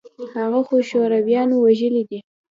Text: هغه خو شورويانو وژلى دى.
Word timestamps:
هغه 0.33 0.59
خو 0.67 0.75
شورويانو 0.89 1.55
وژلى 1.65 2.03
دى. 2.09 2.19